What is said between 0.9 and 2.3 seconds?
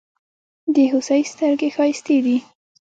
هوسۍ ستړگي ښايستې